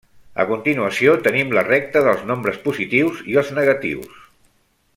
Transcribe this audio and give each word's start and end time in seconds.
A 0.43 0.45
continuació 0.51 1.13
tenim 1.27 1.53
la 1.57 1.63
recta 1.67 2.03
dels 2.07 2.23
nombres 2.31 2.57
positius 2.65 3.21
i 3.35 3.39
els 3.43 3.53
negatius. 3.59 4.17